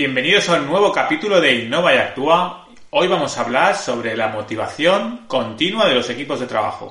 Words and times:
Bienvenidos 0.00 0.48
a 0.48 0.54
un 0.54 0.66
nuevo 0.66 0.90
capítulo 0.92 1.42
de 1.42 1.56
Innova 1.56 1.94
y 1.94 1.98
Actúa. 1.98 2.68
Hoy 2.88 3.06
vamos 3.06 3.36
a 3.36 3.42
hablar 3.42 3.76
sobre 3.76 4.16
la 4.16 4.28
motivación 4.28 5.26
continua 5.26 5.86
de 5.86 5.94
los 5.94 6.08
equipos 6.08 6.40
de 6.40 6.46
trabajo. 6.46 6.90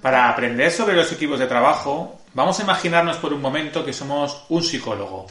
Para 0.00 0.30
aprender 0.30 0.70
sobre 0.70 0.96
los 0.96 1.12
equipos 1.12 1.38
de 1.38 1.46
trabajo, 1.46 2.22
vamos 2.32 2.58
a 2.58 2.62
imaginarnos 2.62 3.18
por 3.18 3.34
un 3.34 3.42
momento 3.42 3.84
que 3.84 3.92
somos 3.92 4.46
un 4.48 4.62
psicólogo. 4.62 5.26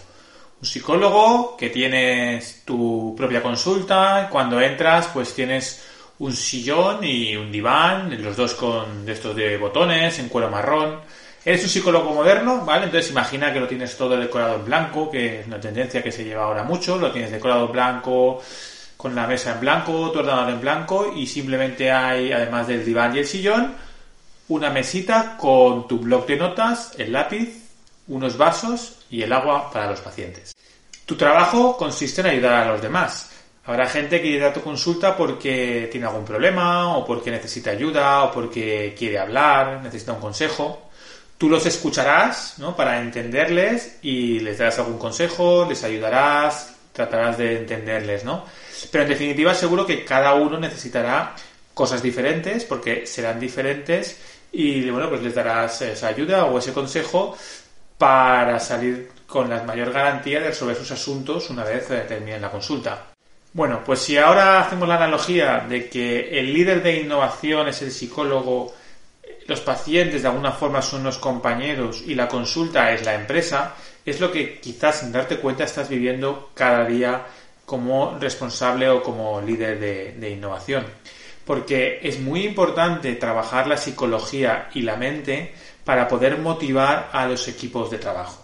Un 0.62 0.68
psicólogo 0.68 1.58
que 1.58 1.72
tienes 1.72 2.62
tu 2.64 3.16
propia 3.18 3.42
consulta, 3.42 4.28
cuando 4.32 4.62
entras 4.62 5.08
pues 5.08 5.34
tienes 5.34 5.84
un 6.20 6.32
sillón 6.32 7.04
y 7.04 7.36
un 7.36 7.52
diván, 7.52 8.24
los 8.24 8.38
dos 8.38 8.54
con 8.54 9.10
estos 9.10 9.36
de 9.36 9.58
botones, 9.58 10.20
en 10.20 10.30
cuero 10.30 10.52
marrón. 10.52 11.00
Eres 11.46 11.64
un 11.64 11.70
psicólogo 11.70 12.14
moderno, 12.14 12.64
¿vale? 12.64 12.86
Entonces 12.86 13.12
imagina 13.12 13.52
que 13.52 13.60
lo 13.60 13.68
tienes 13.68 13.98
todo 13.98 14.16
decorado 14.18 14.56
en 14.56 14.66
blanco, 14.66 15.12
que 15.12 15.42
es 15.42 15.48
una 15.48 15.60
tendencia 15.60 16.02
que 16.02 16.12
se 16.12 16.24
lleva 16.24 16.46
ahora 16.46 16.64
mucho, 16.64 16.98
lo 16.98 17.12
tienes 17.12 17.32
decorado 17.32 17.66
en 17.66 17.72
blanco, 17.74 18.42
con 18.96 19.14
la 19.14 19.28
mesa 19.28 19.52
en 19.52 19.60
blanco, 19.60 20.12
tu 20.12 20.20
ordenador 20.20 20.52
en 20.52 20.62
blanco 20.62 21.12
y 21.14 21.28
simplemente 21.28 21.92
hay, 21.92 22.32
además 22.32 22.68
del 22.68 22.86
diván 22.86 23.14
y 23.14 23.20
el 23.20 23.28
sillón, 23.28 23.76
una 24.48 24.70
mesita 24.70 25.36
con 25.38 25.86
tu 25.86 26.00
blog 26.00 26.26
de 26.26 26.38
notas, 26.38 26.94
el 26.98 27.12
lápiz, 27.12 27.50
unos 28.08 28.38
vasos 28.38 29.00
y 29.10 29.22
el 29.22 29.34
agua 29.34 29.70
para 29.70 29.88
los 29.90 30.00
pacientes. 30.00 30.56
Tu 31.06 31.18
trabajo 31.18 31.76
consiste 31.76 32.22
en 32.22 32.28
ayudar 32.28 32.54
a 32.54 32.72
los 32.72 32.82
demás. 32.82 33.32
Habrá 33.66 33.88
gente 33.88 34.22
que 34.22 34.28
irá 34.28 34.48
a 34.48 34.54
tu 34.54 34.62
consulta 34.62 35.18
porque 35.18 35.90
tiene 35.92 36.08
algún 36.08 36.24
problema 36.24 36.96
o 36.98 37.06
porque 37.06 37.32
necesita 37.32 37.72
ayuda 37.72 38.24
o 38.24 38.32
porque 38.32 38.96
quiere 38.98 39.20
hablar, 39.20 39.82
necesita 39.84 40.14
un 40.14 40.22
consejo. 40.22 40.83
Tú 41.44 41.50
los 41.50 41.66
escucharás 41.66 42.58
¿no? 42.58 42.74
para 42.74 43.02
entenderles 43.02 43.98
y 44.02 44.40
les 44.40 44.58
darás 44.58 44.80
algún 44.80 44.98
consejo, 44.98 45.66
les 45.68 45.84
ayudarás, 45.84 46.74
tratarás 46.94 47.38
de 47.38 47.58
entenderles, 47.58 48.24
¿no? 48.24 48.46
Pero 48.90 49.04
en 49.04 49.10
definitiva 49.10 49.54
seguro 49.54 49.86
que 49.86 50.06
cada 50.06 50.36
uno 50.36 50.58
necesitará 50.58 51.36
cosas 51.74 52.02
diferentes 52.02 52.64
porque 52.64 53.06
serán 53.06 53.42
diferentes 53.42 54.22
y 54.54 54.90
bueno, 54.90 55.10
pues 55.10 55.22
les 55.22 55.36
darás 55.36 55.82
esa 55.82 56.08
ayuda 56.08 56.46
o 56.46 56.60
ese 56.60 56.72
consejo 56.72 57.38
para 57.98 58.58
salir 58.62 59.12
con 59.28 59.50
la 59.50 59.64
mayor 59.64 59.92
garantía 59.92 60.40
de 60.40 60.48
resolver 60.48 60.78
sus 60.78 60.92
asuntos 60.92 61.50
una 61.50 61.66
vez 61.66 61.92
eh, 61.92 62.06
terminen 62.08 62.42
la 62.42 62.52
consulta. 62.52 63.08
Bueno, 63.52 63.82
pues 63.86 64.00
si 64.00 64.18
ahora 64.18 64.62
hacemos 64.62 64.88
la 64.88 64.96
analogía 64.96 65.66
de 65.68 65.90
que 65.90 66.40
el 66.40 66.54
líder 66.54 66.82
de 66.82 67.02
innovación 67.02 67.68
es 67.68 67.82
el 67.82 67.92
psicólogo 67.92 68.74
los 69.48 69.62
pacientes 69.62 70.22
de 70.22 70.28
alguna 70.28 70.52
forma 70.52 70.82
son 70.82 71.04
los 71.04 71.18
compañeros 71.18 72.04
y 72.06 72.16
la 72.16 72.28
consulta 72.28 72.92
es 72.92 73.04
la 73.06 73.16
empresa, 73.16 73.76
es 74.06 74.20
lo 74.20 74.32
que 74.32 74.60
quizás 74.60 75.00
sin 75.00 75.12
darte 75.12 75.38
cuenta 75.38 75.64
estás 75.64 75.90
viviendo 75.90 76.52
cada 76.54 76.86
día 76.86 77.26
como 77.66 78.18
responsable 78.20 78.90
o 78.90 79.02
como 79.02 79.42
líder 79.42 79.80
de, 79.80 80.30
innovación. 80.30 80.86
Porque 81.46 82.00
es 82.04 82.20
muy 82.20 82.46
importante 82.46 83.16
trabajar 83.16 83.68
la 83.68 83.78
psicología 83.78 84.70
y 84.74 84.82
la 84.82 84.96
mente 84.96 85.54
para 85.84 86.08
poder 86.08 86.38
motivar 86.38 87.10
a 87.12 87.26
los 87.28 87.48
equipos 87.48 87.92
de 87.92 87.98
trabajo. 87.98 88.44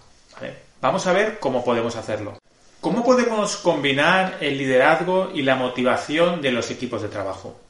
Vamos 0.80 1.06
a 1.06 1.12
ver 1.12 1.38
cómo 1.38 1.64
podemos 1.64 1.96
hacerlo. 1.96 2.38
¿Cómo 2.80 3.04
podemos 3.04 3.58
combinar 3.58 4.38
el 4.40 4.56
liderazgo 4.56 5.30
y 5.34 5.42
la 5.42 5.54
motivación 5.54 6.40
de 6.40 6.52
los 6.52 6.70
equipos 6.70 7.02
de 7.02 7.08
trabajo? 7.08 7.60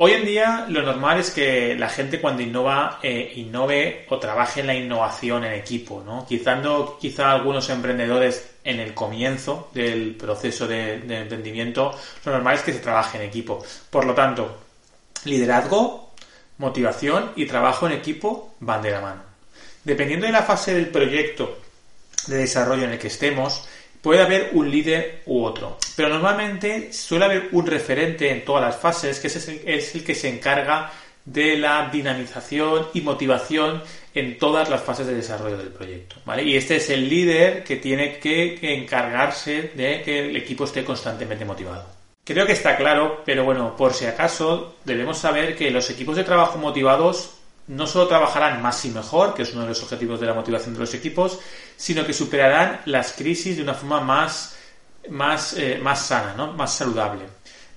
Hoy 0.00 0.12
en 0.12 0.24
día 0.24 0.64
lo 0.68 0.82
normal 0.82 1.18
es 1.18 1.32
que 1.32 1.74
la 1.74 1.88
gente 1.88 2.20
cuando 2.20 2.40
innova, 2.40 3.00
eh, 3.02 3.32
innove 3.34 4.06
o 4.08 4.18
trabaje 4.20 4.60
en 4.60 4.68
la 4.68 4.74
innovación 4.76 5.42
en 5.44 5.54
equipo, 5.54 6.04
¿no? 6.06 6.24
Quizá, 6.24 6.62
quizá 7.00 7.32
algunos 7.32 7.68
emprendedores 7.68 8.48
en 8.62 8.78
el 8.78 8.94
comienzo 8.94 9.70
del 9.74 10.14
proceso 10.14 10.68
de, 10.68 11.00
de 11.00 11.22
emprendimiento, 11.22 11.92
lo 12.24 12.30
normal 12.30 12.54
es 12.54 12.62
que 12.62 12.72
se 12.74 12.78
trabaje 12.78 13.18
en 13.18 13.24
equipo. 13.24 13.64
Por 13.90 14.04
lo 14.04 14.14
tanto, 14.14 14.58
liderazgo, 15.24 16.14
motivación 16.58 17.32
y 17.34 17.46
trabajo 17.46 17.88
en 17.88 17.94
equipo 17.94 18.54
van 18.60 18.82
de 18.82 18.92
la 18.92 19.00
mano. 19.00 19.22
Dependiendo 19.82 20.26
de 20.26 20.32
la 20.32 20.44
fase 20.44 20.74
del 20.74 20.90
proyecto 20.90 21.58
de 22.28 22.36
desarrollo 22.36 22.84
en 22.84 22.92
el 22.92 22.98
que 23.00 23.08
estemos, 23.08 23.66
Puede 24.02 24.22
haber 24.22 24.50
un 24.52 24.70
líder 24.70 25.22
u 25.26 25.42
otro, 25.42 25.78
pero 25.96 26.08
normalmente 26.08 26.92
suele 26.92 27.24
haber 27.24 27.48
un 27.52 27.66
referente 27.66 28.30
en 28.30 28.44
todas 28.44 28.62
las 28.62 28.76
fases 28.76 29.18
que 29.18 29.26
es 29.26 29.94
el, 29.94 30.04
que 30.04 30.14
se 30.14 30.28
encarga 30.28 30.92
de 31.24 31.58
la 31.58 31.90
dinamización 31.92 32.86
y 32.94 33.00
motivación 33.00 33.82
en 34.14 34.38
todas 34.38 34.70
las 34.70 34.82
fases 34.82 35.06
de 35.06 35.14
desarrollo 35.14 35.58
del 35.58 35.68
proyecto. 35.68 36.16
Y 36.42 36.56
este 36.56 36.76
es 36.76 36.90
el 36.90 37.08
líder 37.08 37.64
que 37.64 37.76
tiene 37.76 38.18
que 38.18 38.58
encargarse 38.74 39.72
de 39.74 40.02
que 40.02 40.30
el 40.30 40.36
equipo 40.36 40.64
esté 40.64 40.84
constantemente 40.84 41.44
motivado. 41.44 41.98
Creo 42.28 42.44
que 42.44 42.52
está 42.52 42.76
claro, 42.76 43.22
pero 43.24 43.42
bueno, 43.42 43.74
por 43.74 43.94
si 43.94 44.04
acaso, 44.04 44.76
debemos 44.84 45.16
saber 45.16 45.56
que 45.56 45.70
los 45.70 45.88
equipos 45.88 46.14
de 46.14 46.24
trabajo 46.24 46.58
motivados 46.58 47.37
no 47.68 47.86
solo 47.86 48.08
trabajarán 48.08 48.62
más 48.62 48.84
y 48.84 48.90
mejor, 48.90 49.34
que 49.34 49.42
es 49.42 49.52
uno 49.52 49.62
de 49.62 49.68
los 49.68 49.82
objetivos 49.82 50.20
de 50.20 50.26
la 50.26 50.34
motivación 50.34 50.74
de 50.74 50.80
los 50.80 50.94
equipos, 50.94 51.38
sino 51.76 52.04
que 52.04 52.12
superarán 52.12 52.80
las 52.86 53.12
crisis 53.12 53.56
de 53.56 53.62
una 53.62 53.74
forma 53.74 54.00
más, 54.00 54.56
más, 55.10 55.54
eh, 55.54 55.78
más 55.82 56.06
sana, 56.06 56.34
¿no? 56.36 56.52
más 56.52 56.74
saludable. 56.74 57.24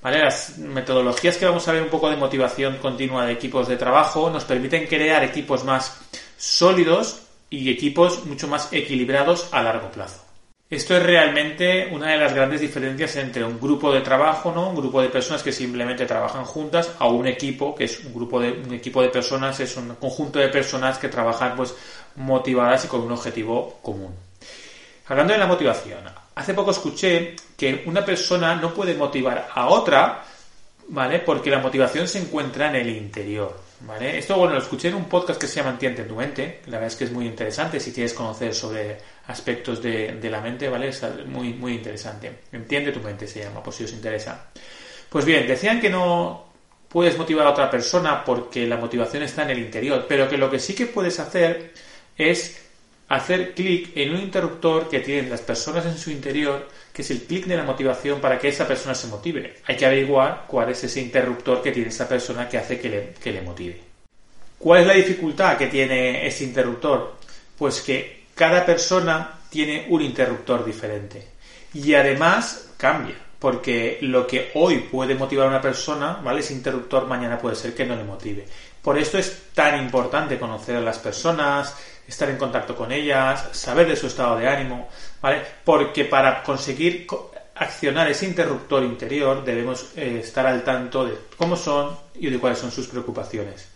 Las 0.02 0.58
metodologías 0.58 1.38
que 1.38 1.46
vamos 1.46 1.68
a 1.68 1.74
ver 1.74 1.84
un 1.84 1.90
poco 1.90 2.10
de 2.10 2.16
motivación 2.16 2.78
continua 2.78 3.26
de 3.26 3.34
equipos 3.34 3.68
de 3.68 3.78
trabajo 3.78 4.32
nos 4.32 4.46
permiten 4.46 4.88
crear 4.88 5.24
equipos 5.24 5.64
más 5.64 6.00
sólidos 6.38 7.22
y 7.52 7.70
equipos 7.70 8.26
mucho 8.26 8.48
más 8.48 8.70
equilibrados 8.72 9.50
a 9.52 9.62
largo 9.62 9.92
plazo. 9.92 10.31
Esto 10.72 10.96
es 10.96 11.04
realmente 11.04 11.90
una 11.92 12.12
de 12.12 12.18
las 12.18 12.34
grandes 12.34 12.62
diferencias 12.62 13.18
entre 13.18 13.44
un 13.44 13.60
grupo 13.60 13.92
de 13.92 14.00
trabajo, 14.00 14.54
¿no? 14.56 14.70
Un 14.70 14.76
grupo 14.78 15.02
de 15.02 15.10
personas 15.10 15.44
que 15.44 15.52
simplemente 15.52 16.06
trabajan 16.06 16.46
juntas 16.46 16.92
a 16.98 17.08
un 17.08 17.28
equipo, 17.28 17.76
que 17.76 17.84
es 17.84 18.00
un 18.06 18.14
grupo 18.14 18.40
de 18.40 18.54
un 18.54 18.74
equipo 18.74 19.02
de 19.02 19.10
personas, 19.10 19.60
es 19.60 19.76
un 19.76 19.96
conjunto 19.96 20.40
de 20.40 20.48
personas 20.48 20.98
que 20.98 21.10
trabajan 21.10 21.58
pues 21.58 21.76
motivadas 22.16 22.86
y 22.86 22.88
con 22.88 23.02
un 23.02 23.12
objetivo 23.12 23.80
común. 23.82 24.16
Hablando 25.08 25.34
de 25.34 25.40
la 25.40 25.46
motivación, 25.46 26.06
hace 26.36 26.54
poco 26.54 26.72
escuché 26.72 27.36
que 27.58 27.84
una 27.88 28.06
persona 28.06 28.56
no 28.56 28.74
puede 28.74 28.96
motivar 28.96 29.50
a 29.54 29.68
otra, 29.68 30.24
¿vale? 30.88 31.20
Porque 31.20 31.50
la 31.50 31.60
motivación 31.60 32.08
se 32.08 32.20
encuentra 32.20 32.70
en 32.70 32.78
el 32.78 32.96
interior, 32.96 33.60
¿vale? 33.86 34.18
Esto, 34.18 34.38
bueno, 34.38 34.54
lo 34.54 34.60
escuché 34.60 34.90
en 34.90 34.96
un 34.96 35.06
podcast 35.06 35.40
que 35.40 35.48
se 35.48 35.58
llama 35.58 35.72
Entiende 35.72 36.04
tu 36.04 36.16
mente, 36.16 36.62
la 36.66 36.74
verdad 36.74 36.88
es 36.88 36.96
que 36.96 37.04
es 37.06 37.12
muy 37.12 37.26
interesante 37.26 37.80
si 37.80 37.92
quieres 37.92 38.14
conocer 38.14 38.54
sobre 38.54 38.98
aspectos 39.28 39.82
de, 39.82 40.20
la 40.30 40.42
mente, 40.42 40.70
¿vale? 40.70 40.90
Es 40.90 41.04
muy, 41.28 41.54
muy 41.54 41.74
interesante. 41.74 42.32
Entiende 42.52 42.92
tu 42.92 43.00
mente 43.00 43.28
se 43.28 43.44
llama, 43.44 43.64
por 43.64 43.74
si 43.74 43.84
os 43.84 43.94
interesa. 43.94 44.48
Pues 45.10 45.26
bien, 45.26 45.48
decían 45.48 45.82
que 45.82 45.90
no 45.90 46.52
puedes 46.88 47.18
motivar 47.18 47.48
a 47.48 47.52
otra 47.52 47.70
persona 47.70 48.24
porque 48.24 48.68
la 48.68 48.78
motivación 48.78 49.24
está 49.24 49.44
en 49.44 49.52
el 49.52 49.60
interior, 49.60 50.06
pero 50.08 50.28
que 50.28 50.38
lo 50.38 50.50
que 50.50 50.60
sí 50.60 50.76
que 50.76 50.86
puedes 50.86 51.20
hacer 51.20 51.74
es 52.18 52.62
hacer 53.08 53.54
clic 53.54 53.92
en 53.96 54.14
un 54.14 54.22
interruptor 54.22 54.90
que 54.90 55.00
tienen 55.00 55.30
las 55.30 55.42
personas 55.42 55.86
en 55.86 55.98
su 55.98 56.12
interior, 56.12 56.68
que 56.94 57.02
es 57.02 57.12
el 57.12 57.24
clic 57.24 57.46
de 57.46 57.58
la 57.58 57.64
motivación 57.64 58.20
para 58.20 58.38
que 58.38 58.50
esa 58.50 58.68
persona 58.68 58.96
se 58.96 59.08
motive. 59.08 59.58
Hay 59.66 59.78
que 59.78 59.86
averiguar 59.86 60.46
cuál 60.48 60.70
es 60.70 60.84
ese 60.84 61.02
interruptor 61.02 61.62
que 61.62 61.72
tiene 61.72 61.90
esa 61.90 62.08
persona 62.08 62.50
que 62.50 62.58
hace 62.58 62.80
que 62.80 62.90
le, 62.90 63.14
que 63.22 63.32
le 63.32 63.42
motive. 63.42 63.80
¿Cuál 64.58 64.82
es 64.82 64.88
la 64.88 64.94
dificultad 64.94 65.58
que 65.58 65.68
tiene 65.68 66.28
ese 66.28 66.44
interruptor? 66.44 67.16
Pues 67.58 67.82
que 67.82 68.26
cada 68.36 68.66
persona 68.66 69.40
tiene 69.50 69.88
un 69.90 70.02
interruptor 70.02 70.64
diferente. 70.66 71.28
Y 71.74 71.94
además 71.94 72.70
cambia, 72.78 73.16
porque 73.40 73.98
lo 74.02 74.28
que 74.28 74.52
hoy 74.56 74.80
puede 74.80 75.16
motivar 75.16 75.48
a 75.48 75.50
una 75.50 75.62
persona, 75.62 76.20
¿vale? 76.24 76.42
Ese 76.42 76.54
interruptor 76.54 77.08
mañana 77.08 77.40
puede 77.40 77.56
ser 77.56 77.74
que 77.74 77.86
no 77.86 77.96
le 77.96 78.04
motive. 78.04 78.46
Por 78.82 78.98
esto 78.98 79.18
es 79.18 79.48
tan 79.54 79.84
importante 79.84 80.40
conocer 80.40 80.76
a 80.76 80.82
las 80.82 81.00
personas, 81.00 81.76
estar 82.08 82.30
en 82.30 82.38
contacto 82.38 82.76
con 82.76 82.92
ellas, 82.92 83.50
saber 83.52 83.88
de 83.88 83.96
su 83.96 84.08
estado 84.08 84.38
de 84.38 84.48
ánimo, 84.48 84.90
¿vale? 85.22 85.42
Porque 85.64 86.06
para 86.06 86.44
conseguir 86.44 87.08
accionar 87.56 88.10
ese 88.10 88.26
interruptor 88.26 88.84
interior 88.84 89.44
debemos 89.44 89.92
eh, 89.96 90.20
estar 90.24 90.48
al 90.48 90.64
tanto 90.64 91.06
de 91.06 91.14
cómo 91.38 91.56
son 91.56 91.96
y 92.16 92.30
de 92.30 92.40
cuáles 92.40 92.60
son 92.60 92.72
sus 92.72 92.88
preocupaciones. 92.88 93.68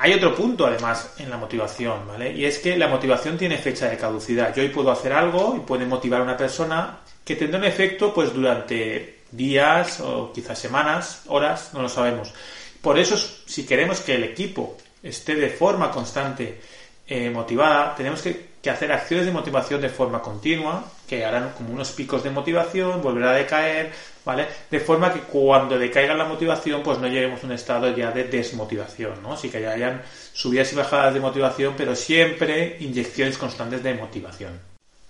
Hay 0.00 0.12
otro 0.12 0.32
punto, 0.32 0.64
además, 0.64 1.14
en 1.18 1.28
la 1.28 1.36
motivación, 1.36 2.06
¿vale? 2.06 2.32
Y 2.32 2.44
es 2.44 2.60
que 2.60 2.76
la 2.76 2.86
motivación 2.86 3.36
tiene 3.36 3.58
fecha 3.58 3.88
de 3.88 3.96
caducidad. 3.96 4.54
Yo 4.54 4.62
hoy 4.62 4.68
puedo 4.68 4.92
hacer 4.92 5.12
algo 5.12 5.56
y 5.56 5.60
puede 5.60 5.86
motivar 5.86 6.20
a 6.20 6.24
una 6.24 6.36
persona 6.36 7.00
que 7.24 7.34
tendrá 7.34 7.58
un 7.58 7.64
efecto, 7.64 8.14
pues, 8.14 8.32
durante 8.32 9.22
días 9.32 9.98
o 9.98 10.32
quizás 10.32 10.56
semanas, 10.56 11.22
horas, 11.26 11.70
no 11.74 11.82
lo 11.82 11.88
sabemos. 11.88 12.32
Por 12.80 12.96
eso, 12.96 13.16
si 13.16 13.66
queremos 13.66 14.00
que 14.00 14.14
el 14.14 14.22
equipo 14.22 14.76
esté 15.02 15.34
de 15.34 15.50
forma 15.50 15.90
constante 15.90 16.60
eh, 17.08 17.30
motivada, 17.30 17.94
tenemos 17.96 18.20
que, 18.20 18.48
hacer 18.68 18.92
acciones 18.92 19.24
de 19.24 19.32
motivación 19.32 19.80
de 19.80 19.88
forma 19.88 20.20
continua, 20.20 20.84
que 21.08 21.24
harán 21.24 21.54
como 21.56 21.72
unos 21.72 21.92
picos 21.92 22.22
de 22.22 22.28
motivación, 22.28 23.00
volverá 23.00 23.30
a 23.30 23.34
decaer, 23.34 23.90
¿vale? 24.26 24.46
De 24.70 24.78
forma 24.78 25.10
que 25.10 25.20
cuando 25.20 25.78
decaiga 25.78 26.12
la 26.12 26.26
motivación, 26.26 26.82
pues 26.82 26.98
no 26.98 27.08
lleguemos 27.08 27.42
a 27.42 27.46
un 27.46 27.52
estado 27.52 27.96
ya 27.96 28.10
de 28.10 28.24
desmotivación, 28.24 29.22
¿no? 29.22 29.32
Así 29.32 29.48
que 29.48 29.62
ya 29.62 29.70
hayan 29.70 30.02
subidas 30.34 30.70
y 30.74 30.76
bajadas 30.76 31.14
de 31.14 31.20
motivación, 31.20 31.72
pero 31.78 31.96
siempre 31.96 32.76
inyecciones 32.80 33.38
constantes 33.38 33.82
de 33.82 33.94
motivación. 33.94 34.60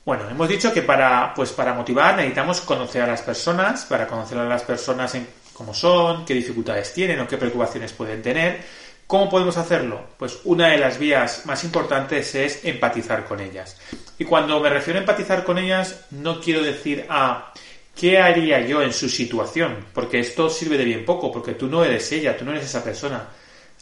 Bueno, 0.05 0.31
hemos 0.31 0.49
dicho 0.49 0.73
que 0.73 0.83
para, 0.83 1.35
pues 1.35 1.51
para 1.51 1.75
motivar 1.75 2.15
necesitamos 2.15 2.61
conocer 2.61 3.03
a 3.03 3.09
las 3.09 3.23
personas, 3.23 3.85
para 3.87 4.07
conocer 4.07 4.39
a 4.39 4.45
las 4.45 4.63
personas 4.63 5.17
en 5.17 5.27
cómo 5.53 5.75
son, 5.75 6.25
qué 6.25 6.35
dificultades 6.35 6.95
tienen 6.95 7.19
o 7.19 7.27
qué 7.27 7.37
preocupaciones 7.37 7.93
pueden 7.93 8.23
tener, 8.23 8.61
¿Cómo 9.09 9.31
podemos 9.31 9.57
hacerlo? 9.57 10.03
Pues 10.19 10.41
una 10.45 10.69
de 10.69 10.77
las 10.77 10.99
vías 10.99 11.47
más 11.47 11.65
importantes 11.65 12.35
es 12.35 12.63
empatizar 12.67 13.25
con 13.25 13.41
ellas. 13.41 13.81
Y 14.19 14.27
cuando 14.27 14.61
me 14.61 14.69
refiero 14.69 14.99
a 14.99 15.01
empatizar 15.01 15.45
con 15.45 15.57
ellas, 15.57 16.05
no 16.11 16.43
quiero 16.43 16.63
decir 16.63 17.07
a 17.09 17.31
ah, 17.31 17.55
qué 17.99 18.19
haría 18.19 18.61
yo 18.67 18.83
en 18.83 18.93
su 18.93 19.09
situación, 19.09 19.87
porque 19.95 20.21
esto 20.21 20.51
sirve 20.51 20.77
de 20.77 20.85
bien 20.85 21.07
poco, 21.07 21.33
porque 21.33 21.55
tú 21.55 21.69
no 21.69 21.83
eres 21.83 22.13
ella, 22.13 22.37
tú 22.37 22.45
no 22.45 22.51
eres 22.51 22.67
esa 22.67 22.85
persona. 22.85 23.31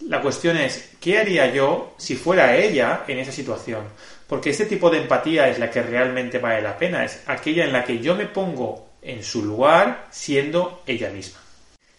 La 0.06 0.23
cuestión 0.23 0.56
es, 0.58 0.90
¿qué 1.00 1.19
haría 1.19 1.52
yo 1.52 1.96
si 1.99 2.14
fuera 2.14 2.56
ella 2.56 3.02
en 3.08 3.19
esa 3.19 3.32
situación? 3.32 3.82
Porque 4.29 4.50
este 4.50 4.67
tipo 4.67 4.90
de 4.90 4.99
empatía 4.99 5.49
es 5.49 5.58
la 5.58 5.72
que 5.72 5.82
realmente 5.82 6.38
vale 6.38 6.62
la 6.62 6.79
pena, 6.79 7.05
es 7.05 7.25
aquella 7.26 7.64
en 7.64 7.72
la 7.72 7.84
que 7.84 7.99
yo 7.99 8.14
me 8.14 8.26
pongo 8.26 8.90
en 9.02 9.25
su 9.25 9.44
lugar 9.44 10.06
siendo 10.12 10.84
ella 10.87 11.11
misma. 11.11 11.40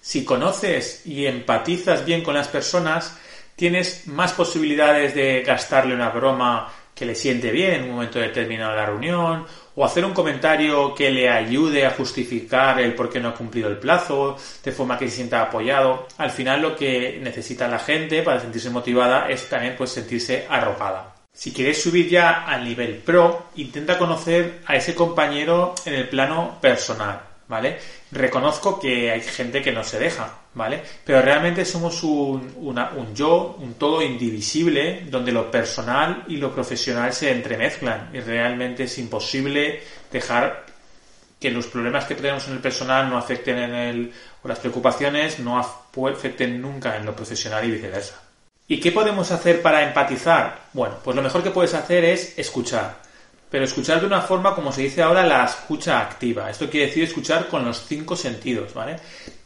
Si 0.08 0.24
conoces 0.24 1.02
y 1.06 1.26
empatizas 1.26 2.06
bien 2.06 2.24
con 2.24 2.34
las 2.34 2.48
personas, 2.48 3.18
tienes 3.58 4.08
más 4.08 4.32
posibilidades 4.32 5.14
de 5.14 5.44
gastarle 5.44 5.94
una 5.94 6.12
broma 6.12 6.72
que 6.96 7.06
le 7.06 7.14
siente 7.14 7.52
bien 7.52 7.74
en 7.74 7.84
un 7.84 7.96
momento 7.96 8.18
determinado 8.18 8.72
de 8.72 8.78
la 8.78 8.86
reunión, 8.86 9.46
o 9.76 9.84
hacer 9.84 10.06
un 10.06 10.14
comentario 10.14 10.96
que 10.96 11.12
le 11.12 11.30
ayude 11.30 11.86
a 11.86 11.92
justificar 11.92 12.80
el 12.80 12.96
por 12.96 13.10
qué 13.10 13.20
no 13.20 13.28
ha 13.28 13.34
cumplido 13.34 13.68
el 13.68 13.80
plazo, 13.80 14.38
de 14.64 14.72
forma 14.72 14.98
que 14.98 15.10
se 15.10 15.18
sienta 15.18 15.42
apoyado. 15.42 16.08
Al 16.18 16.32
final 16.32 16.62
lo 16.62 16.74
que 16.74 17.20
necesita 17.22 17.68
la 17.68 17.80
gente 17.80 18.24
para 18.24 18.40
sentirse 18.40 18.70
motivada 18.70 19.28
es 19.28 19.50
también 19.50 19.76
pues 19.78 19.90
sentirse 19.90 20.48
arropada. 20.50 21.16
Si 21.34 21.52
quieres 21.52 21.84
subir 21.84 22.08
ya 22.08 22.46
al 22.46 22.64
nivel 22.64 22.96
pro, 22.96 23.48
intenta 23.58 23.98
conocer 23.98 24.62
a 24.68 24.78
ese 24.78 24.96
compañero 24.96 25.76
en 25.86 25.96
el 25.96 26.08
plano 26.08 26.60
personal. 26.62 27.37
¿Vale? 27.48 27.78
Reconozco 28.12 28.80
que 28.80 29.12
hay 29.12 29.22
gente 29.22 29.62
que 29.62 29.72
no 29.72 29.84
se 29.84 30.00
deja, 30.00 30.38
¿vale? 30.54 30.82
Pero 31.06 31.22
realmente 31.22 31.66
somos 31.66 32.04
un, 32.04 32.54
yo, 33.14 33.58
un 33.60 33.76
todo 33.76 34.02
indivisible, 34.02 35.06
donde 35.10 35.32
lo 35.32 35.50
personal 35.50 36.26
y 36.28 36.38
lo 36.38 36.54
profesional 36.54 37.14
se 37.14 37.32
entremezclan 37.32 38.10
y 38.14 38.20
realmente 38.20 38.84
es 38.84 38.98
imposible 38.98 39.82
dejar 40.12 40.66
que 41.40 41.52
los 41.52 41.68
problemas 41.68 42.06
que 42.06 42.16
tenemos 42.16 42.48
en 42.48 42.54
el 42.54 42.60
personal 42.60 43.10
no 43.10 43.18
afecten 43.18 43.58
en 43.60 43.76
el, 43.76 44.14
o 44.44 44.48
las 44.48 44.60
preocupaciones 44.60 45.40
no 45.40 45.60
afecten 45.60 46.62
nunca 46.62 46.98
en 46.98 47.06
lo 47.06 47.16
profesional 47.16 47.64
y 47.66 47.72
viceversa. 47.72 48.22
¿Y 48.68 48.80
qué 48.80 48.92
podemos 48.92 49.32
hacer 49.32 49.62
para 49.62 49.84
empatizar? 49.84 50.68
Bueno, 50.74 50.96
pues 51.04 51.16
lo 51.16 51.22
mejor 51.22 51.44
que 51.44 51.52
puedes 51.52 51.74
hacer 51.74 52.04
es 52.04 52.38
escuchar 52.38 53.07
pero 53.50 53.64
escuchar 53.64 54.02
de 54.02 54.08
una 54.08 54.22
forma, 54.22 54.54
como 54.54 54.72
se 54.72 54.82
dice 54.82 55.02
ahora, 55.02 55.26
la 55.26 55.46
escucha 55.46 56.02
activa. 56.02 56.50
Esto 56.50 56.70
quiere 56.70 56.88
decir 56.88 57.04
escuchar 57.04 57.48
con 57.48 57.64
los 57.64 57.86
cinco 57.86 58.16
sentidos, 58.16 58.74
¿vale? 58.74 58.98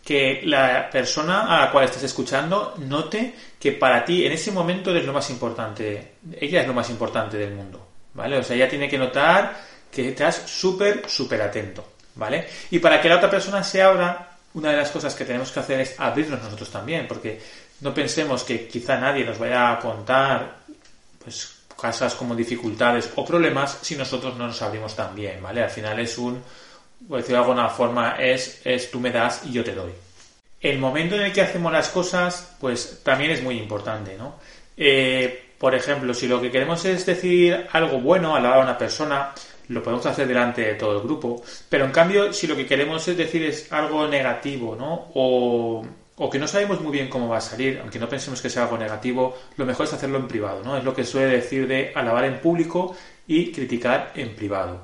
Que 0.03 0.41
la 0.43 0.89
persona 0.89 1.55
a 1.55 1.65
la 1.65 1.71
cual 1.71 1.85
estás 1.85 2.03
escuchando 2.03 2.75
note 2.79 3.35
que 3.59 3.73
para 3.73 4.03
ti 4.03 4.25
en 4.25 4.31
ese 4.31 4.51
momento 4.51 4.89
eres 4.89 5.05
lo 5.05 5.13
más 5.13 5.29
importante. 5.29 6.13
Ella 6.39 6.61
es 6.61 6.67
lo 6.67 6.73
más 6.73 6.89
importante 6.89 7.37
del 7.37 7.53
mundo, 7.53 7.87
¿vale? 8.13 8.37
O 8.37 8.43
sea, 8.43 8.55
ella 8.55 8.67
tiene 8.67 8.89
que 8.89 8.97
notar 8.97 9.55
que 9.91 10.09
estás 10.09 10.43
súper, 10.47 11.07
súper 11.07 11.41
atento, 11.41 11.93
¿vale? 12.15 12.47
Y 12.71 12.79
para 12.79 12.99
que 12.99 13.09
la 13.09 13.17
otra 13.17 13.29
persona 13.29 13.63
se 13.63 13.83
abra, 13.83 14.37
una 14.53 14.71
de 14.71 14.77
las 14.77 14.89
cosas 14.89 15.13
que 15.13 15.25
tenemos 15.25 15.51
que 15.51 15.59
hacer 15.59 15.79
es 15.81 15.99
abrirnos 15.99 16.41
nosotros 16.41 16.71
también, 16.71 17.07
porque 17.07 17.39
no 17.81 17.93
pensemos 17.93 18.43
que 18.43 18.67
quizá 18.67 18.97
nadie 18.97 19.23
nos 19.23 19.37
vaya 19.37 19.73
a 19.73 19.79
contar, 19.79 20.55
pues, 21.23 21.60
casas 21.81 22.15
como 22.15 22.35
dificultades 22.35 23.11
o 23.15 23.25
problemas 23.25 23.79
si 23.81 23.95
nosotros 23.95 24.37
no 24.37 24.47
nos 24.47 24.61
abrimos 24.61 24.95
tan 24.95 25.15
bien, 25.15 25.41
¿vale? 25.41 25.63
Al 25.63 25.69
final 25.69 25.99
es 25.99 26.17
un, 26.17 26.41
por 27.07 27.17
decirlo 27.17 27.39
de 27.39 27.43
alguna 27.43 27.69
forma, 27.69 28.15
es, 28.19 28.61
es 28.63 28.91
tú 28.91 28.99
me 28.99 29.11
das 29.11 29.41
y 29.45 29.51
yo 29.51 29.63
te 29.63 29.73
doy. 29.73 29.91
El 30.61 30.77
momento 30.77 31.15
en 31.15 31.23
el 31.23 31.33
que 31.33 31.41
hacemos 31.41 31.73
las 31.73 31.89
cosas, 31.89 32.55
pues 32.59 33.01
también 33.03 33.31
es 33.31 33.41
muy 33.41 33.57
importante, 33.57 34.15
¿no? 34.15 34.35
Eh, 34.77 35.53
por 35.57 35.75
ejemplo, 35.75 36.13
si 36.13 36.27
lo 36.27 36.39
que 36.39 36.51
queremos 36.51 36.85
es 36.85 37.05
decir 37.05 37.67
algo 37.71 37.99
bueno 37.99 38.35
a 38.35 38.39
la 38.39 38.55
a 38.55 38.59
una 38.59 38.77
persona, 38.77 39.33
lo 39.67 39.81
podemos 39.81 40.05
hacer 40.05 40.27
delante 40.27 40.61
de 40.61 40.73
todo 40.75 40.97
el 40.97 41.03
grupo, 41.03 41.43
pero 41.69 41.85
en 41.85 41.91
cambio, 41.91 42.33
si 42.33 42.47
lo 42.47 42.55
que 42.55 42.65
queremos 42.65 43.07
es 43.07 43.17
decir 43.17 43.43
es 43.43 43.71
algo 43.71 44.07
negativo, 44.07 44.75
¿no? 44.75 45.11
O 45.13 45.85
o 46.23 46.29
que 46.29 46.37
no 46.37 46.47
sabemos 46.47 46.79
muy 46.81 46.91
bien 46.91 47.09
cómo 47.09 47.27
va 47.27 47.37
a 47.37 47.41
salir, 47.41 47.79
aunque 47.81 47.97
no 47.97 48.07
pensemos 48.07 48.43
que 48.43 48.49
sea 48.49 48.63
algo 48.63 48.77
negativo, 48.77 49.35
lo 49.57 49.65
mejor 49.65 49.87
es 49.87 49.93
hacerlo 49.93 50.19
en 50.19 50.27
privado, 50.27 50.61
¿no? 50.63 50.77
Es 50.77 50.83
lo 50.83 50.93
que 50.93 51.03
suele 51.03 51.37
decir 51.37 51.67
de 51.67 51.91
alabar 51.95 52.25
en 52.25 52.39
público 52.39 52.95
y 53.25 53.51
criticar 53.51 54.11
en 54.13 54.35
privado. 54.35 54.81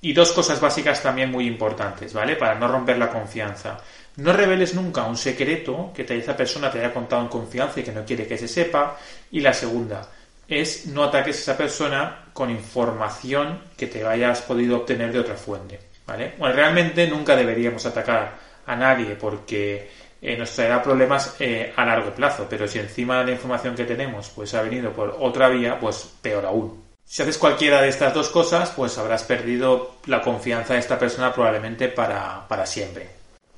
Y 0.00 0.14
dos 0.14 0.32
cosas 0.32 0.58
básicas 0.58 1.02
también 1.02 1.30
muy 1.30 1.46
importantes, 1.46 2.14
¿vale? 2.14 2.34
Para 2.34 2.54
no 2.54 2.66
romper 2.66 2.96
la 2.96 3.10
confianza. 3.10 3.76
No 4.16 4.32
reveles 4.32 4.74
nunca 4.74 5.04
un 5.04 5.18
secreto 5.18 5.92
que 5.94 6.06
esa 6.16 6.34
persona 6.34 6.70
te 6.70 6.78
haya 6.78 6.94
contado 6.94 7.20
en 7.20 7.28
confianza 7.28 7.80
y 7.80 7.82
que 7.82 7.92
no 7.92 8.06
quiere 8.06 8.26
que 8.26 8.38
se 8.38 8.48
sepa. 8.48 8.96
Y 9.32 9.40
la 9.40 9.52
segunda 9.52 10.08
es 10.48 10.86
no 10.86 11.04
ataques 11.04 11.36
a 11.36 11.40
esa 11.40 11.58
persona 11.58 12.24
con 12.32 12.48
información 12.48 13.64
que 13.76 13.86
te 13.86 14.02
hayas 14.06 14.40
podido 14.40 14.78
obtener 14.78 15.12
de 15.12 15.20
otra 15.20 15.34
fuente, 15.34 15.78
¿vale? 16.06 16.36
Bueno, 16.38 16.54
realmente 16.54 17.06
nunca 17.06 17.36
deberíamos 17.36 17.84
atacar 17.84 18.32
a 18.64 18.76
nadie 18.76 19.14
porque 19.16 20.08
eh, 20.22 20.36
nos 20.36 20.54
traerá 20.54 20.82
problemas 20.82 21.36
eh, 21.38 21.72
a 21.76 21.84
largo 21.84 22.10
plazo. 22.10 22.46
Pero 22.48 22.66
si 22.66 22.78
encima 22.78 23.22
la 23.24 23.32
información 23.32 23.74
que 23.74 23.84
tenemos 23.84 24.30
pues 24.30 24.54
ha 24.54 24.62
venido 24.62 24.92
por 24.92 25.16
otra 25.18 25.48
vía, 25.48 25.78
pues 25.78 26.10
peor 26.20 26.46
aún. 26.46 26.82
Si 27.04 27.22
haces 27.22 27.38
cualquiera 27.38 27.82
de 27.82 27.88
estas 27.88 28.14
dos 28.14 28.28
cosas, 28.28 28.70
pues 28.70 28.96
habrás 28.96 29.24
perdido 29.24 29.96
la 30.06 30.22
confianza 30.22 30.74
de 30.74 30.80
esta 30.80 30.98
persona 30.98 31.32
probablemente 31.32 31.88
para, 31.88 32.46
para 32.46 32.64
siempre. 32.66 33.08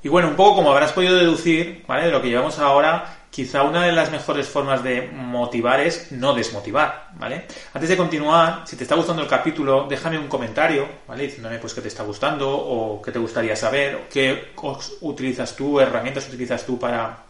Y 0.03 0.09
bueno, 0.09 0.29
un 0.29 0.37
poco 0.37 0.57
como 0.57 0.73
habrás 0.73 0.93
podido 0.93 1.17
deducir, 1.17 1.85
¿vale? 1.87 2.07
De 2.07 2.11
lo 2.11 2.23
que 2.23 2.29
llevamos 2.29 2.59
ahora, 2.59 3.22
quizá 3.33 3.63
una 3.63 3.87
de 3.87 3.93
las 3.93 4.11
mejores 4.11 4.47
formas 4.47 4.85
de 4.85 5.09
motivar 5.11 5.81
es 5.81 6.13
no 6.13 6.35
desmotivar, 6.35 7.09
¿vale? 7.15 7.47
Antes 7.73 7.89
de 7.89 7.97
continuar, 7.97 8.65
si 8.67 8.77
te 8.77 8.83
está 8.83 8.95
gustando 8.95 9.23
el 9.23 9.29
capítulo, 9.29 9.87
déjame 9.89 10.19
un 10.19 10.29
comentario, 10.29 10.87
¿vale? 11.09 11.23
Diciéndome 11.25 11.59
pues 11.59 11.73
qué 11.73 11.81
te 11.81 11.89
está 11.89 12.03
gustando 12.03 12.51
o 12.51 13.01
qué 13.01 13.11
te 13.11 13.19
gustaría 13.19 13.57
saber, 13.57 13.95
o 13.95 14.01
qué 14.11 14.53
utilizas 15.01 15.57
tú, 15.57 15.81
herramientas 15.81 16.29
utilizas 16.29 16.67
tú 16.67 16.79
para, 16.79 17.25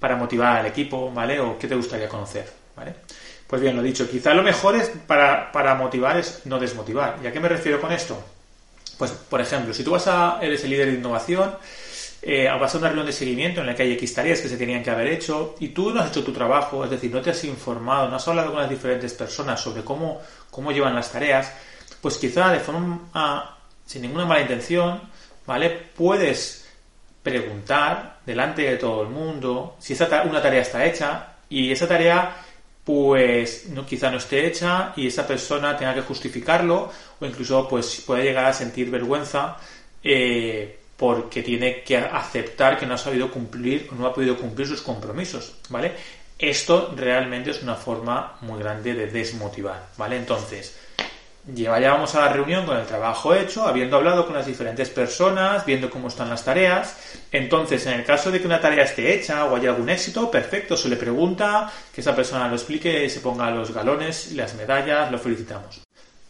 para 0.00 0.16
motivar 0.16 0.56
al 0.56 0.66
equipo, 0.66 1.12
¿vale? 1.12 1.38
O 1.38 1.56
qué 1.56 1.68
te 1.68 1.76
gustaría 1.76 2.08
conocer, 2.08 2.52
¿vale? 2.74 2.96
Pues 3.46 3.62
bien, 3.62 3.76
lo 3.76 3.82
dicho, 3.82 4.10
quizá 4.10 4.34
lo 4.34 4.42
mejor 4.42 4.74
es 4.74 4.90
para, 5.06 5.52
para 5.52 5.76
motivar 5.76 6.16
es 6.16 6.40
no 6.46 6.58
desmotivar. 6.58 7.20
¿Y 7.22 7.28
a 7.28 7.32
qué 7.32 7.38
me 7.38 7.48
refiero 7.48 7.80
con 7.80 7.92
esto? 7.92 8.20
Pues, 8.98 9.12
por 9.12 9.40
ejemplo, 9.40 9.72
si 9.72 9.84
tú 9.84 9.92
vas 9.92 10.08
a, 10.08 10.40
eres 10.42 10.64
el 10.64 10.70
líder 10.70 10.88
de 10.88 10.94
innovación, 10.94 11.54
eh, 12.28 12.48
a 12.48 12.56
una 12.56 12.88
reunión 12.88 13.06
de 13.06 13.12
seguimiento 13.12 13.60
en 13.60 13.68
la 13.68 13.74
que 13.76 13.84
hay 13.84 13.92
X 13.92 14.14
tareas 14.14 14.40
que 14.40 14.48
se 14.48 14.56
tenían 14.56 14.82
que 14.82 14.90
haber 14.90 15.06
hecho 15.06 15.54
y 15.60 15.68
tú 15.68 15.92
no 15.92 16.00
has 16.00 16.10
hecho 16.10 16.24
tu 16.24 16.32
trabajo, 16.32 16.82
es 16.82 16.90
decir, 16.90 17.08
no 17.12 17.20
te 17.20 17.30
has 17.30 17.44
informado, 17.44 18.08
no 18.08 18.16
has 18.16 18.26
hablado 18.26 18.50
con 18.50 18.60
las 18.60 18.68
diferentes 18.68 19.14
personas 19.14 19.60
sobre 19.60 19.84
cómo, 19.84 20.20
cómo 20.50 20.72
llevan 20.72 20.96
las 20.96 21.12
tareas, 21.12 21.52
pues 22.00 22.18
quizá 22.18 22.50
de 22.50 22.58
forma 22.58 23.56
sin 23.84 24.02
ninguna 24.02 24.24
mala 24.24 24.40
intención, 24.40 25.02
¿vale? 25.46 25.70
Puedes 25.70 26.68
preguntar 27.22 28.18
delante 28.26 28.62
de 28.62 28.76
todo 28.76 29.02
el 29.02 29.08
mundo 29.08 29.76
si 29.78 29.92
esa 29.92 30.22
una 30.24 30.42
tarea 30.42 30.62
está 30.62 30.84
hecha 30.84 31.36
y 31.48 31.70
esa 31.70 31.86
tarea 31.86 32.38
pues 32.82 33.68
no, 33.68 33.86
quizá 33.86 34.10
no 34.10 34.16
esté 34.16 34.48
hecha 34.48 34.92
y 34.96 35.06
esa 35.06 35.24
persona 35.28 35.76
tenga 35.76 35.94
que 35.94 36.02
justificarlo 36.02 36.90
o 37.20 37.24
incluso 37.24 37.68
pues 37.68 38.02
puede 38.04 38.24
llegar 38.24 38.46
a 38.46 38.52
sentir 38.52 38.90
vergüenza 38.90 39.58
eh, 40.02 40.80
porque 40.96 41.42
tiene 41.42 41.82
que 41.82 41.96
aceptar 41.96 42.78
que 42.78 42.86
no 42.86 42.94
ha 42.94 42.98
sabido 42.98 43.30
cumplir 43.30 43.88
o 43.92 43.94
no 43.94 44.06
ha 44.06 44.14
podido 44.14 44.36
cumplir 44.36 44.66
sus 44.66 44.82
compromisos, 44.82 45.56
¿vale? 45.68 45.92
Esto 46.38 46.92
realmente 46.96 47.50
es 47.50 47.62
una 47.62 47.74
forma 47.74 48.36
muy 48.42 48.58
grande 48.60 48.94
de 48.94 49.06
desmotivar, 49.06 49.88
¿vale? 49.96 50.16
Entonces, 50.16 50.76
vamos 51.46 52.14
a 52.14 52.20
la 52.20 52.32
reunión 52.32 52.66
con 52.66 52.76
el 52.76 52.86
trabajo 52.86 53.34
hecho, 53.34 53.66
habiendo 53.66 53.96
hablado 53.96 54.26
con 54.26 54.34
las 54.34 54.46
diferentes 54.46 54.90
personas, 54.90 55.64
viendo 55.64 55.88
cómo 55.88 56.08
están 56.08 56.28
las 56.28 56.44
tareas. 56.44 56.96
Entonces, 57.30 57.86
en 57.86 57.94
el 57.94 58.04
caso 58.04 58.30
de 58.30 58.40
que 58.40 58.46
una 58.46 58.60
tarea 58.60 58.84
esté 58.84 59.14
hecha 59.14 59.44
o 59.44 59.56
haya 59.56 59.70
algún 59.70 59.88
éxito, 59.88 60.30
perfecto, 60.30 60.76
se 60.76 60.88
le 60.88 60.96
pregunta, 60.96 61.70
que 61.94 62.00
esa 62.00 62.16
persona 62.16 62.48
lo 62.48 62.56
explique 62.56 63.04
y 63.04 63.10
se 63.10 63.20
ponga 63.20 63.50
los 63.50 63.72
galones, 63.72 64.32
las 64.32 64.54
medallas, 64.54 65.10
lo 65.10 65.18
felicitamos. 65.18 65.80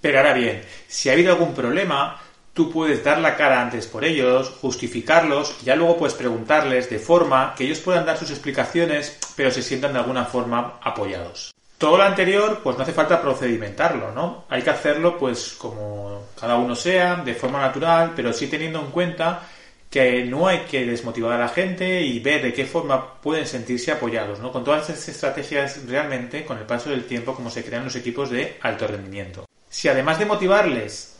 Pero 0.00 0.18
ahora 0.18 0.34
bien, 0.34 0.62
si 0.86 1.08
ha 1.08 1.14
habido 1.14 1.32
algún 1.32 1.54
problema, 1.54 2.20
tú 2.56 2.70
puedes 2.70 3.04
dar 3.04 3.18
la 3.18 3.36
cara 3.36 3.60
antes 3.60 3.86
por 3.86 4.02
ellos, 4.02 4.48
justificarlos, 4.62 5.58
y 5.60 5.66
ya 5.66 5.76
luego 5.76 5.98
puedes 5.98 6.16
preguntarles 6.16 6.88
de 6.88 6.98
forma 6.98 7.54
que 7.54 7.64
ellos 7.64 7.80
puedan 7.80 8.06
dar 8.06 8.16
sus 8.16 8.30
explicaciones, 8.30 9.18
pero 9.36 9.50
se 9.50 9.62
sientan 9.62 9.92
de 9.92 9.98
alguna 9.98 10.24
forma 10.24 10.80
apoyados. 10.82 11.54
Todo 11.76 11.98
lo 11.98 12.04
anterior, 12.04 12.60
pues 12.64 12.78
no 12.78 12.82
hace 12.82 12.94
falta 12.94 13.20
procedimentarlo, 13.20 14.10
¿no? 14.12 14.46
Hay 14.48 14.62
que 14.62 14.70
hacerlo, 14.70 15.18
pues, 15.18 15.54
como 15.58 16.28
cada 16.40 16.56
uno 16.56 16.74
sea, 16.74 17.16
de 17.16 17.34
forma 17.34 17.60
natural, 17.60 18.14
pero 18.16 18.32
sí 18.32 18.46
teniendo 18.46 18.80
en 18.80 18.86
cuenta 18.86 19.42
que 19.90 20.24
no 20.24 20.48
hay 20.48 20.60
que 20.60 20.86
desmotivar 20.86 21.34
a 21.34 21.44
la 21.44 21.48
gente 21.50 22.00
y 22.00 22.18
ver 22.20 22.42
de 22.42 22.54
qué 22.54 22.64
forma 22.64 23.20
pueden 23.20 23.46
sentirse 23.46 23.92
apoyados, 23.92 24.40
¿no? 24.40 24.50
Con 24.50 24.64
todas 24.64 24.88
estas 24.88 25.10
estrategias 25.10 25.86
realmente, 25.86 26.46
con 26.46 26.56
el 26.56 26.64
paso 26.64 26.88
del 26.88 27.04
tiempo, 27.04 27.34
como 27.34 27.50
se 27.50 27.62
crean 27.62 27.84
los 27.84 27.96
equipos 27.96 28.30
de 28.30 28.56
alto 28.62 28.86
rendimiento. 28.86 29.44
Si 29.68 29.88
además 29.88 30.18
de 30.18 30.24
motivarles, 30.24 31.15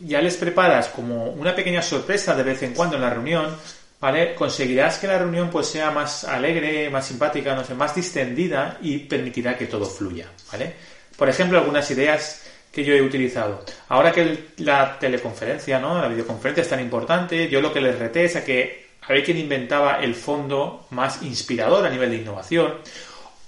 ya 0.00 0.20
les 0.20 0.36
preparas 0.36 0.88
como 0.88 1.26
una 1.26 1.54
pequeña 1.54 1.82
sorpresa 1.82 2.34
de 2.34 2.42
vez 2.42 2.62
en 2.62 2.74
cuando 2.74 2.96
en 2.96 3.02
la 3.02 3.10
reunión, 3.10 3.56
¿vale? 4.00 4.34
Conseguirás 4.34 4.98
que 4.98 5.06
la 5.06 5.18
reunión 5.18 5.50
pues 5.50 5.66
sea 5.66 5.90
más 5.90 6.24
alegre, 6.24 6.90
más 6.90 7.06
simpática, 7.06 7.54
no 7.54 7.64
sé, 7.64 7.74
más 7.74 7.94
distendida 7.94 8.78
y 8.80 8.98
permitirá 8.98 9.56
que 9.56 9.66
todo 9.66 9.86
fluya, 9.86 10.26
¿vale? 10.52 10.74
Por 11.16 11.28
ejemplo, 11.28 11.58
algunas 11.58 11.90
ideas 11.90 12.42
que 12.70 12.84
yo 12.84 12.94
he 12.94 13.02
utilizado. 13.02 13.64
Ahora 13.88 14.12
que 14.12 14.50
la 14.58 14.98
teleconferencia, 14.98 15.80
¿no? 15.80 16.00
La 16.00 16.08
videoconferencia 16.08 16.62
es 16.62 16.68
tan 16.68 16.80
importante, 16.80 17.48
yo 17.48 17.60
lo 17.60 17.72
que 17.72 17.80
les 17.80 17.98
reté 17.98 18.24
es 18.24 18.36
a 18.36 18.44
que 18.44 18.88
a 19.02 19.12
ver 19.12 19.24
quién 19.24 19.38
inventaba 19.38 20.00
el 20.00 20.14
fondo 20.14 20.86
más 20.90 21.22
inspirador 21.22 21.84
a 21.86 21.90
nivel 21.90 22.10
de 22.10 22.16
innovación 22.16 22.74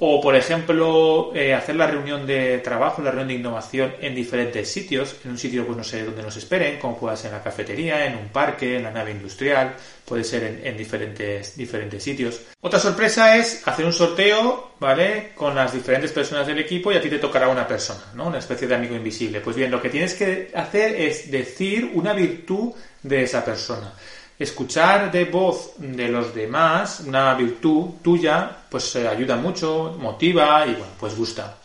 o, 0.03 0.19
por 0.19 0.35
ejemplo, 0.35 1.31
eh, 1.35 1.53
hacer 1.53 1.77
la 1.77 1.87
reunión 1.87 2.27
de 2.27 2.59
trabajo, 2.59 3.03
la 3.03 3.11
reunión 3.11 3.29
de 3.29 3.35
innovación 3.35 3.95
en 4.01 4.15
diferentes 4.15 4.73
sitios, 4.73 5.17
en 5.25 5.33
un 5.33 5.39
sitio, 5.39 5.67
pues 5.67 5.77
no 5.77 5.85
sé, 5.85 6.05
donde 6.05 6.23
nos 6.23 6.37
esperen, 6.39 6.79
como 6.79 6.99
pueda 6.99 7.15
ser 7.17 7.31
en 7.31 7.37
la 7.37 7.43
cafetería, 7.43 8.07
en 8.07 8.17
un 8.17 8.29
parque, 8.29 8.79
en 8.79 8.85
la 8.85 8.91
nave 8.91 9.11
industrial, 9.11 9.75
puede 10.07 10.25
ser 10.25 10.61
en, 10.65 10.77
diferentes, 10.77 11.55
diferentes 11.55 12.03
sitios. 12.03 12.41
Otra 12.63 12.81
sorpresa 12.81 13.37
es 13.37 13.69
hacer 13.69 13.85
un 13.85 13.93
sorteo, 13.93 14.71
¿vale? 14.81 15.33
Con 15.35 15.55
las 15.55 15.75
diferentes 15.75 16.13
personas 16.13 16.47
del 16.47 16.59
equipo 16.59 16.91
y 16.91 16.97
a 16.97 17.01
ti 17.03 17.11
te 17.11 17.19
tocará 17.19 17.49
una 17.49 17.69
persona, 17.69 18.05
¿no? 18.15 18.29
Una 18.29 18.39
especie 18.39 18.67
de 18.67 18.75
amigo 18.75 18.97
invisible. 18.97 19.43
Pues 19.43 19.55
bien, 19.55 19.71
lo 19.71 19.83
que 19.83 19.91
tienes 19.91 20.15
que 20.15 20.51
hacer 20.55 20.99
es 20.99 21.31
decir 21.31 21.91
una 21.93 22.15
virtud 22.15 22.73
de 23.03 23.23
esa 23.23 23.45
persona 23.45 23.93
escuchar 24.41 25.13
de 25.13 25.27
voz 25.27 25.75
de 25.77 26.09
los 26.09 26.35
demás 26.35 27.01
una 27.07 27.35
virtud 27.35 27.91
tuya, 28.03 28.51
pues 28.71 28.97
eh, 28.97 29.07
ayuda 29.07 29.37
mucho, 29.37 29.97
motiva 30.01 30.67
y 30.67 30.73
bueno, 30.73 30.87
pues 30.99 31.15
gusta. 31.15 31.59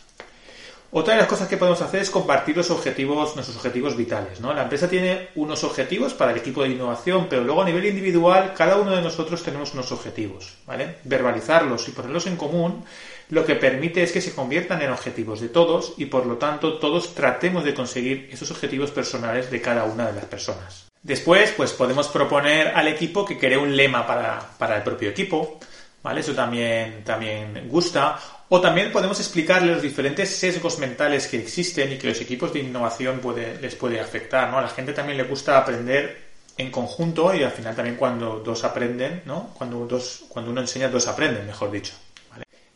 Otra 0.92 1.14
de 1.14 1.20
las 1.20 1.28
cosas 1.28 1.48
que 1.48 1.56
podemos 1.56 1.80
hacer 1.80 2.02
es 2.02 2.10
compartir 2.10 2.56
los 2.56 2.70
objetivos, 2.70 3.34
nuestros 3.34 3.56
objetivos 3.56 3.96
vitales. 3.96 4.40
¿no? 4.40 4.54
La 4.54 4.62
empresa 4.62 4.88
tiene 4.88 5.30
unos 5.34 5.64
objetivos 5.64 6.14
para 6.14 6.32
el 6.32 6.38
equipo 6.38 6.62
de 6.62 6.68
innovación, 6.68 7.26
pero 7.28 7.42
luego 7.44 7.62
a 7.62 7.64
nivel 7.64 7.86
individual 7.86 8.54
cada 8.56 8.76
uno 8.76 8.94
de 8.94 9.02
nosotros 9.02 9.42
tenemos 9.42 9.74
unos 9.74 9.90
objetivos. 9.90 10.54
¿vale? 10.66 10.96
Verbalizarlos 11.04 11.88
y 11.88 11.92
ponerlos 11.92 12.26
en 12.26 12.36
común 12.36 12.84
lo 13.30 13.44
que 13.44 13.56
permite 13.56 14.02
es 14.02 14.12
que 14.12 14.20
se 14.20 14.34
conviertan 14.34 14.80
en 14.82 14.90
objetivos 14.90 15.40
de 15.40 15.48
todos 15.48 15.94
y 15.96 16.06
por 16.06 16.26
lo 16.26 16.36
tanto 16.36 16.78
todos 16.78 17.14
tratemos 17.14 17.64
de 17.64 17.74
conseguir 17.74 18.28
esos 18.30 18.50
objetivos 18.50 18.90
personales 18.90 19.50
de 19.50 19.60
cada 19.60 19.84
una 19.84 20.06
de 20.06 20.12
las 20.12 20.26
personas. 20.26 20.85
Después, 21.06 21.52
pues 21.56 21.70
podemos 21.70 22.08
proponer 22.08 22.72
al 22.74 22.88
equipo 22.88 23.24
que 23.24 23.38
cree 23.38 23.56
un 23.56 23.76
lema 23.76 24.04
para, 24.04 24.76
el 24.76 24.82
propio 24.82 25.10
equipo, 25.10 25.60
¿vale? 26.02 26.18
Eso 26.18 26.34
también, 26.34 27.04
también 27.04 27.68
gusta. 27.68 28.18
O 28.48 28.60
también 28.60 28.90
podemos 28.90 29.20
explicarle 29.20 29.70
los 29.72 29.82
diferentes 29.82 30.28
sesgos 30.36 30.80
mentales 30.80 31.28
que 31.28 31.38
existen 31.38 31.92
y 31.92 31.96
que 31.96 32.08
los 32.08 32.20
equipos 32.20 32.52
de 32.52 32.58
innovación 32.58 33.20
les 33.60 33.76
puede 33.76 34.00
afectar, 34.00 34.50
¿no? 34.50 34.58
A 34.58 34.62
la 34.62 34.68
gente 34.68 34.92
también 34.92 35.16
le 35.16 35.22
gusta 35.22 35.58
aprender 35.58 36.22
en 36.56 36.72
conjunto 36.72 37.32
y 37.32 37.44
al 37.44 37.52
final 37.52 37.76
también 37.76 37.94
cuando 37.94 38.40
dos 38.40 38.64
aprenden, 38.64 39.22
¿no? 39.26 39.54
Cuando, 39.56 39.86
dos, 39.86 40.24
cuando 40.28 40.50
uno 40.50 40.60
enseña, 40.60 40.88
dos 40.88 41.06
aprenden, 41.06 41.46
mejor 41.46 41.70
dicho. 41.70 41.94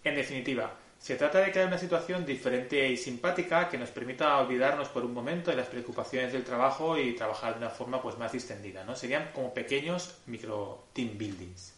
En 0.05 0.15
definitiva, 0.15 0.73
se 1.01 1.17
trata 1.17 1.39
de 1.39 1.51
crear 1.51 1.67
una 1.67 1.79
situación 1.79 2.27
diferente 2.27 2.87
y 2.87 2.97
simpática 2.99 3.71
que 3.71 3.79
nos 3.79 3.89
permita 3.89 4.37
olvidarnos 4.37 4.89
por 4.89 5.03
un 5.03 5.15
momento 5.15 5.51
de 5.51 5.57
las 5.57 5.67
preocupaciones 5.67 6.31
del 6.31 6.45
trabajo 6.45 6.99
y 6.99 7.15
trabajar 7.15 7.55
de 7.55 7.61
una 7.61 7.71
forma 7.71 8.03
pues 8.03 8.19
más 8.19 8.33
distendida, 8.33 8.85
¿no? 8.85 8.95
Serían 8.95 9.31
como 9.33 9.55
pequeños 9.55 10.19
micro 10.27 10.85
team 10.93 11.17
buildings. 11.17 11.73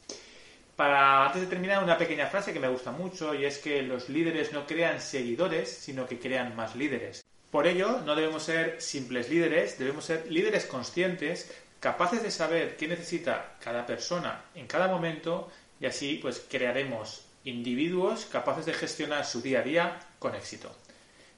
Para 0.75 1.27
antes 1.27 1.43
de 1.43 1.47
terminar 1.47 1.85
una 1.85 1.97
pequeña 1.97 2.27
frase 2.27 2.53
que 2.53 2.59
me 2.59 2.67
gusta 2.67 2.91
mucho 2.91 3.33
y 3.33 3.45
es 3.45 3.59
que 3.59 3.83
los 3.83 4.09
líderes 4.09 4.53
no 4.53 4.67
crean 4.67 5.01
seguidores, 5.01 5.71
sino 5.71 6.05
que 6.09 6.19
crean 6.19 6.57
más 6.57 6.75
líderes. 6.75 7.25
Por 7.53 7.69
ello, 7.69 8.01
no 8.05 8.17
debemos 8.17 8.43
ser 8.43 8.81
simples 8.83 9.31
líderes, 9.31 9.79
debemos 9.79 10.05
ser 10.05 10.33
líderes 10.33 10.67
conscientes, 10.67 11.55
capaces 11.79 12.25
de 12.25 12.33
saber 12.33 12.77
qué 12.77 12.89
necesita 12.89 13.55
cada 13.61 13.87
persona 13.87 14.47
en 14.57 14.67
cada 14.67 14.89
momento 14.89 15.49
y 15.79 15.87
así 15.87 16.19
pues 16.21 16.45
crearemos 16.51 17.32
individuos 17.45 18.27
capaces 18.27 18.67
de 18.67 18.75
gestionar 18.75 19.25
su 19.25 19.43
día 19.43 19.61
a 19.61 19.63
día 19.63 20.01
con 20.19 20.35
éxito. 20.35 20.75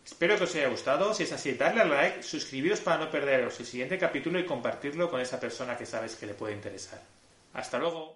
Espero 0.04 0.36
que 0.36 0.44
os 0.44 0.54
haya 0.54 0.68
gustado. 0.68 1.14
Si 1.14 1.22
es 1.22 1.32
así, 1.32 1.52
darle 1.52 1.80
al 1.80 1.88
like, 1.88 2.22
suscribiros 2.22 2.80
para 2.80 2.98
no 2.98 3.10
perderos 3.10 3.58
el 3.58 3.66
siguiente 3.66 3.98
capítulo 3.98 4.38
y 4.38 4.44
compartirlo 4.44 5.10
con 5.10 5.20
esa 5.20 5.40
persona 5.40 5.78
que 5.78 5.86
sabes 5.86 6.16
que 6.16 6.26
le 6.26 6.34
puede 6.34 6.52
interesar. 6.52 7.00
Hasta 7.54 7.78
luego. 7.78 8.12